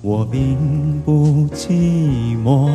[0.00, 2.70] 我并不寂寞。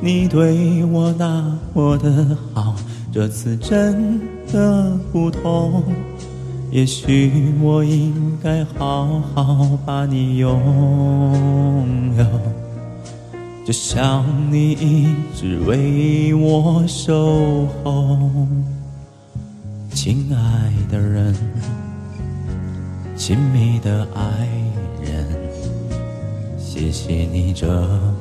[0.00, 2.74] 你对我那么的好，
[3.12, 4.20] 这次真
[4.52, 5.82] 的不同。
[6.70, 10.50] 也许我应该好好把你拥
[12.18, 12.26] 有，
[13.64, 18.18] 就像你一直为我守候，
[19.90, 21.34] 亲爱的人。
[23.16, 24.46] 亲密的爱
[25.02, 25.26] 人，
[26.78, 27.66] 谢谢你这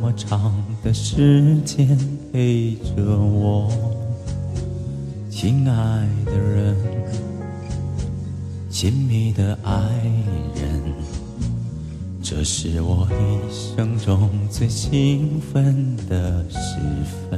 [0.01, 1.97] 么长的时间
[2.31, 3.69] 陪着我，
[5.29, 6.73] 亲爱的人，
[8.69, 9.73] 亲密的爱
[10.55, 10.81] 人，
[12.23, 16.79] 这是我一生中最兴奋的时
[17.29, 17.37] 分。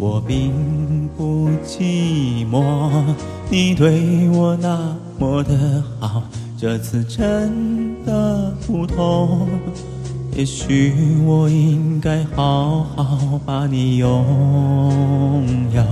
[0.00, 2.88] 我并不寂寞，
[3.50, 6.22] 你对我那么的好，
[6.56, 9.48] 这次真的不同。
[10.36, 10.94] 也许
[11.26, 15.44] 我应该好好把你拥
[15.74, 15.84] 有，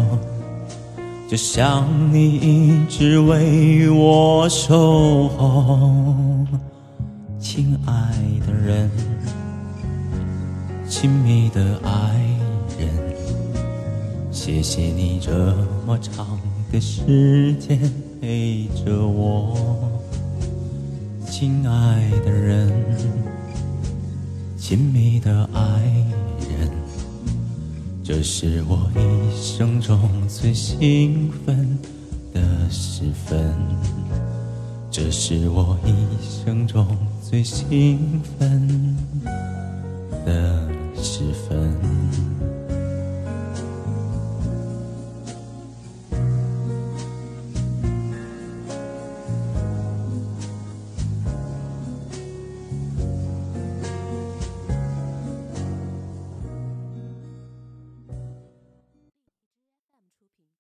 [1.29, 6.47] 就像你一直为我守候，
[7.41, 8.15] 亲爱
[8.47, 8.89] 的人，
[10.89, 12.36] 亲密的爱。
[14.47, 16.39] 谢谢你这么长
[16.71, 17.81] 的时间
[18.21, 19.57] 陪着我，
[21.29, 22.73] 亲爱的人，
[24.57, 25.61] 亲密的爱
[26.49, 26.71] 人，
[28.05, 29.99] 这是我一生中
[30.29, 31.77] 最兴奋
[32.33, 33.53] 的时分，
[34.93, 35.93] 这是我一
[36.23, 36.87] 生中
[37.21, 37.99] 最兴
[38.39, 38.97] 奋。